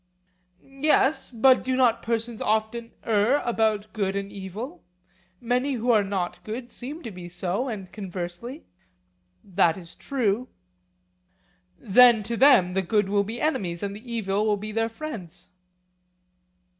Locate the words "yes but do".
0.63-1.75